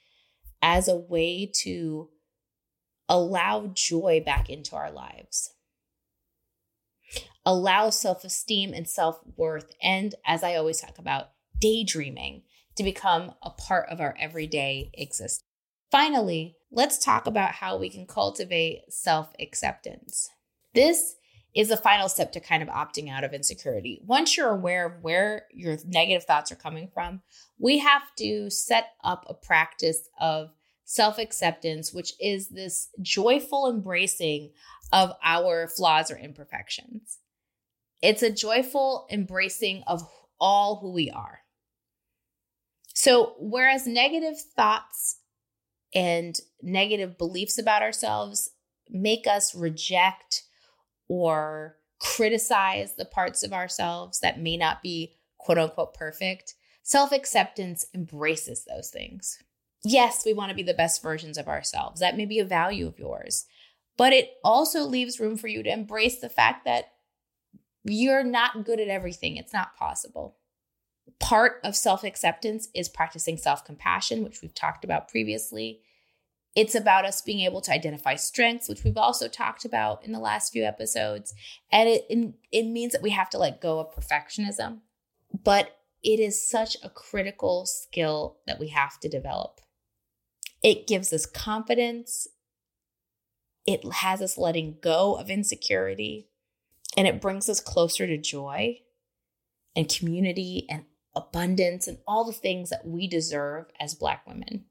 as 0.64 0.88
a 0.88 0.96
way 0.96 1.46
to 1.58 2.10
allow 3.08 3.68
joy 3.68 4.24
back 4.26 4.50
into 4.50 4.76
our 4.76 4.92
lives. 4.92 5.52
Allow 7.46 7.90
self 7.90 8.24
esteem 8.24 8.74
and 8.74 8.88
self 8.88 9.20
worth, 9.36 9.72
and 9.82 10.14
as 10.26 10.44
I 10.44 10.56
always 10.56 10.80
talk 10.82 11.00
about, 11.00 11.32
daydreaming 11.60 12.44
to 12.76 12.84
become 12.84 13.34
a 13.42 13.50
part 13.50 13.90
of 13.90 14.00
our 14.00 14.16
everyday 14.20 14.92
existence. 14.94 15.44
Finally, 15.92 16.56
let's 16.72 16.98
talk 16.98 17.28
about 17.28 17.52
how 17.54 17.78
we 17.78 17.90
can 17.90 18.06
cultivate 18.06 18.84
self 18.90 19.34
acceptance. 19.40 20.30
This 20.74 21.16
is 21.54 21.68
the 21.68 21.78
final 21.78 22.08
step 22.08 22.32
to 22.32 22.40
kind 22.40 22.64
of 22.64 22.70
opting 22.70 23.12
out 23.12 23.24
of 23.24 23.34
insecurity. 23.34 24.02
Once 24.06 24.38
you're 24.38 24.50
aware 24.50 24.86
of 24.86 25.04
where 25.04 25.48
your 25.52 25.78
negative 25.86 26.24
thoughts 26.24 26.52
are 26.52 26.56
coming 26.56 26.90
from, 26.94 27.22
we 27.60 27.80
have 27.80 28.04
to 28.18 28.50
set 28.50 28.92
up 29.04 29.26
a 29.28 29.34
practice 29.34 30.08
of 30.20 30.52
self 30.86 31.18
acceptance, 31.18 31.94
which 31.94 32.14
is 32.20 32.50
this 32.50 32.90
joyful 33.02 33.70
embracing 33.70 34.52
of 34.92 35.14
our 35.24 35.68
flaws 35.68 36.12
or 36.12 36.18
imperfections. 36.18 37.20
It's 38.02 38.24
a 38.24 38.32
joyful 38.32 39.08
embracing 39.12 39.84
of 39.88 40.02
all 40.40 40.78
who 40.78 40.92
we 40.92 41.10
are. 41.12 41.42
So, 42.94 43.36
whereas 43.40 43.88
negative 43.88 44.40
thoughts 44.40 45.20
and 45.94 46.38
negative 46.62 47.18
beliefs 47.18 47.58
about 47.58 47.82
ourselves 47.82 48.50
make 48.90 49.28
us 49.28 49.56
reject 49.56 50.44
or 51.08 51.78
criticize 52.00 52.96
the 52.96 53.06
parts 53.06 53.44
of 53.44 53.54
ourselves 53.54 54.20
that 54.20 54.40
may 54.40 54.58
not 54.58 54.82
be 54.82 55.16
quote 55.38 55.58
unquote 55.58 55.94
perfect, 55.94 56.56
self 56.84 57.12
acceptance 57.12 57.86
embraces 57.94 58.66
those 58.66 58.90
things. 58.90 59.38
Yes, 59.84 60.24
we 60.26 60.34
want 60.34 60.50
to 60.50 60.56
be 60.56 60.64
the 60.64 60.74
best 60.74 61.02
versions 61.02 61.38
of 61.38 61.48
ourselves. 61.48 62.00
That 62.02 62.18
may 62.18 62.26
be 62.26 62.40
a 62.40 62.46
value 62.46 62.88
of 62.88 63.00
yours, 63.00 63.46
but 63.98 64.14
it 64.14 64.32
also 64.44 64.84
leaves 64.84 65.20
room 65.20 65.38
for 65.38 65.48
you 65.48 65.64
to 65.64 65.72
embrace 65.72 66.20
the 66.20 66.30
fact 66.30 66.66
that 66.66 66.86
you're 67.84 68.24
not 68.24 68.66
good 68.66 68.80
at 68.80 68.88
everything. 68.88 69.38
It's 69.38 69.54
not 69.54 69.76
possible. 69.76 70.38
Part 71.20 71.60
of 71.64 71.76
self 71.76 72.04
acceptance 72.04 72.70
is 72.74 72.90
practicing 72.90 73.38
self 73.38 73.66
compassion, 73.66 74.24
which 74.24 74.42
we've 74.42 74.56
talked 74.56 74.84
about 74.84 75.10
previously. 75.10 75.82
It's 76.56 76.76
about 76.76 77.06
us 77.06 77.22
being 77.22 77.42
able 77.42 77.62
to 77.62 77.72
identify 77.72 78.16
strengths, 78.16 78.68
which 78.68 78.84
we've 78.84 78.98
also 78.98 79.30
talked 79.30 79.64
about 79.64 80.04
in 80.04 80.12
the 80.12 80.20
last 80.20 80.52
few 80.52 80.66
episodes. 80.66 81.34
And 81.72 81.88
it, 81.88 82.06
it 82.52 82.64
means 82.66 82.92
that 82.92 83.02
we 83.02 83.12
have 83.12 83.30
to 83.30 83.38
let 83.38 83.62
go 83.62 83.80
of 83.80 83.96
perfectionism. 83.96 84.80
But 85.44 85.78
it 86.04 86.20
is 86.20 86.46
such 86.50 86.76
a 86.84 86.90
critical 86.90 87.66
skill 87.66 88.40
that 88.48 88.60
we 88.60 88.68
have 88.70 89.00
to 89.00 89.08
develop. 89.08 89.62
It 90.64 90.88
gives 90.88 91.14
us 91.14 91.26
confidence, 91.26 92.28
it 93.66 93.86
has 93.94 94.22
us 94.22 94.38
letting 94.38 94.78
go 94.82 95.16
of 95.16 95.30
insecurity, 95.30 96.28
and 96.98 97.08
it 97.08 97.22
brings 97.22 97.48
us 97.50 97.60
closer 97.60 98.08
to 98.08 98.18
joy 98.18 98.80
and 99.76 99.88
community 99.88 100.66
and 100.70 100.86
abundance 101.16 101.88
and 101.88 102.00
all 102.08 102.26
the 102.26 102.34
things 102.34 102.70
that 102.70 102.86
we 102.86 103.08
deserve 103.08 103.66
as 103.80 103.94
Black 103.94 104.26
women. 104.28 104.66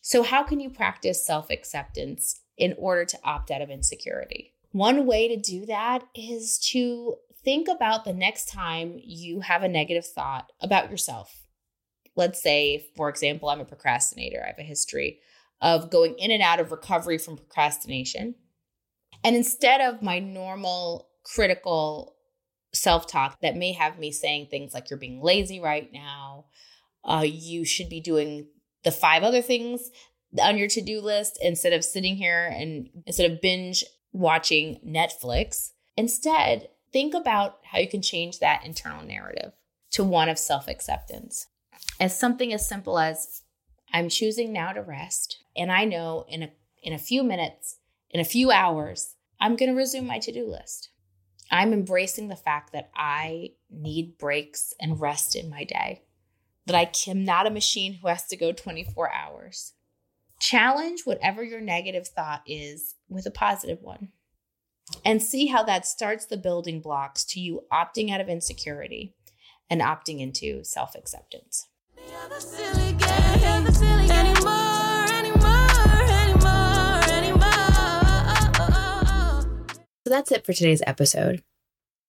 So, 0.00 0.22
how 0.22 0.44
can 0.44 0.60
you 0.60 0.70
practice 0.70 1.26
self 1.26 1.50
acceptance 1.50 2.40
in 2.56 2.74
order 2.78 3.04
to 3.04 3.18
opt 3.24 3.50
out 3.50 3.62
of 3.62 3.70
insecurity? 3.70 4.52
One 4.72 5.06
way 5.06 5.28
to 5.28 5.36
do 5.36 5.66
that 5.66 6.06
is 6.14 6.58
to 6.70 7.16
think 7.42 7.68
about 7.68 8.04
the 8.04 8.12
next 8.12 8.48
time 8.48 9.00
you 9.02 9.40
have 9.40 9.62
a 9.62 9.68
negative 9.68 10.06
thought 10.06 10.52
about 10.60 10.90
yourself. 10.90 11.46
Let's 12.14 12.42
say, 12.42 12.86
for 12.96 13.08
example, 13.08 13.48
I'm 13.48 13.60
a 13.60 13.64
procrastinator. 13.64 14.42
I 14.42 14.48
have 14.48 14.58
a 14.58 14.62
history 14.62 15.20
of 15.60 15.90
going 15.90 16.14
in 16.18 16.30
and 16.30 16.42
out 16.42 16.60
of 16.60 16.70
recovery 16.70 17.18
from 17.18 17.36
procrastination. 17.36 18.34
And 19.24 19.34
instead 19.34 19.80
of 19.80 20.02
my 20.02 20.18
normal 20.18 21.08
critical 21.24 22.16
self 22.74 23.06
talk 23.06 23.40
that 23.40 23.56
may 23.56 23.72
have 23.72 23.98
me 23.98 24.12
saying 24.12 24.48
things 24.50 24.74
like, 24.74 24.90
you're 24.90 24.98
being 24.98 25.22
lazy 25.22 25.60
right 25.60 25.90
now, 25.92 26.46
uh, 27.04 27.24
you 27.24 27.64
should 27.64 27.88
be 27.88 28.00
doing 28.00 28.48
the 28.84 28.92
five 28.92 29.22
other 29.22 29.42
things 29.42 29.90
on 30.40 30.58
your 30.58 30.68
to-do 30.68 31.00
list 31.00 31.38
instead 31.40 31.72
of 31.72 31.84
sitting 31.84 32.16
here 32.16 32.52
and 32.54 32.88
instead 33.06 33.30
of 33.30 33.40
binge 33.40 33.84
watching 34.12 34.78
Netflix. 34.86 35.70
Instead, 35.96 36.68
think 36.92 37.14
about 37.14 37.58
how 37.64 37.78
you 37.78 37.88
can 37.88 38.02
change 38.02 38.38
that 38.38 38.64
internal 38.64 39.04
narrative 39.04 39.52
to 39.92 40.04
one 40.04 40.28
of 40.28 40.38
self-acceptance. 40.38 41.46
As 41.98 42.18
something 42.18 42.52
as 42.52 42.68
simple 42.68 42.98
as 42.98 43.42
I'm 43.92 44.08
choosing 44.08 44.52
now 44.52 44.72
to 44.72 44.82
rest 44.82 45.38
and 45.56 45.72
I 45.72 45.84
know 45.84 46.24
in 46.28 46.42
a 46.42 46.50
in 46.82 46.92
a 46.92 46.98
few 46.98 47.24
minutes, 47.24 47.78
in 48.10 48.20
a 48.20 48.24
few 48.24 48.52
hours, 48.52 49.16
I'm 49.40 49.56
going 49.56 49.70
to 49.70 49.76
resume 49.76 50.06
my 50.06 50.20
to-do 50.20 50.48
list. 50.48 50.90
I'm 51.50 51.72
embracing 51.72 52.28
the 52.28 52.36
fact 52.36 52.72
that 52.72 52.90
I 52.94 53.50
need 53.70 54.18
breaks 54.18 54.72
and 54.80 55.00
rest 55.00 55.34
in 55.34 55.50
my 55.50 55.64
day 55.64 56.02
that 56.66 56.76
I 56.76 56.90
am 57.10 57.24
not 57.24 57.46
a 57.46 57.50
machine 57.50 57.94
who 57.94 58.08
has 58.08 58.26
to 58.26 58.36
go 58.36 58.52
24 58.52 59.12
hours. 59.12 59.72
Challenge 60.40 61.02
whatever 61.04 61.42
your 61.42 61.60
negative 61.60 62.08
thought 62.08 62.42
is 62.46 62.96
with 63.08 63.26
a 63.26 63.30
positive 63.30 63.80
one 63.80 64.08
and 65.04 65.22
see 65.22 65.46
how 65.46 65.62
that 65.62 65.86
starts 65.86 66.26
the 66.26 66.36
building 66.36 66.80
blocks 66.80 67.24
to 67.24 67.40
you 67.40 67.62
opting 67.72 68.12
out 68.12 68.20
of 68.20 68.28
insecurity 68.28 69.14
and 69.70 69.80
opting 69.80 70.20
into 70.20 70.62
self 70.62 70.94
acceptance. 70.94 71.68
So 80.06 80.10
that's 80.10 80.30
it 80.30 80.46
for 80.46 80.52
today's 80.52 80.82
episode. 80.86 81.42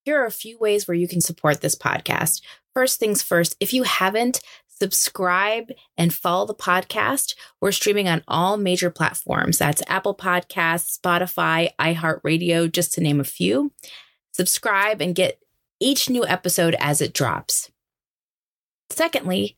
Here 0.03 0.21
are 0.21 0.27
a 0.27 0.31
few 0.31 0.59
ways 0.59 0.87
where 0.87 0.93
you 0.93 1.07
can 1.07 1.19
support 1.19 1.61
this 1.61 1.75
podcast. 1.75 2.43
First 2.75 2.99
things 2.99 3.23
first, 3.23 3.55
if 3.59 3.73
you 3.73 3.81
haven't, 3.81 4.39
subscribe 4.67 5.71
and 5.97 6.13
follow 6.13 6.45
the 6.45 6.53
podcast. 6.53 7.33
We're 7.59 7.71
streaming 7.71 8.07
on 8.07 8.23
all 8.27 8.55
major 8.55 8.91
platforms. 8.91 9.57
That's 9.57 9.81
Apple 9.87 10.13
Podcasts, 10.13 10.99
Spotify, 10.99 11.69
iHeartRadio, 11.81 12.71
just 12.71 12.93
to 12.93 13.01
name 13.01 13.19
a 13.19 13.23
few. 13.23 13.71
Subscribe 14.31 15.01
and 15.01 15.15
get 15.15 15.39
each 15.79 16.07
new 16.07 16.23
episode 16.23 16.75
as 16.79 17.01
it 17.01 17.15
drops. 17.15 17.71
Secondly, 18.91 19.57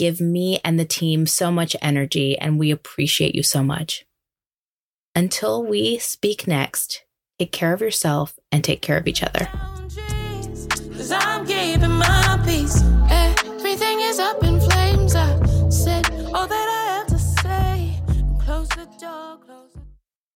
give 0.00 0.18
me 0.18 0.58
and 0.64 0.80
the 0.80 0.84
team 0.86 1.26
so 1.26 1.52
much 1.52 1.76
energy, 1.82 2.38
and 2.38 2.58
we 2.58 2.70
appreciate 2.70 3.34
you 3.34 3.42
so 3.42 3.62
much. 3.62 4.06
Until 5.14 5.62
we 5.62 5.98
speak 5.98 6.46
next, 6.46 7.04
take 7.38 7.52
care 7.52 7.74
of 7.74 7.82
yourself 7.82 8.38
and 8.50 8.64
take 8.64 8.80
care 8.80 8.96
of 8.96 9.06
each 9.06 9.22
other. 9.22 9.50
That 16.48 16.68
I 16.68 16.84
have 16.96 17.06
to 17.08 17.18
say. 17.18 18.00
Close 18.38 18.68
the 18.70 18.88
door. 18.98 19.49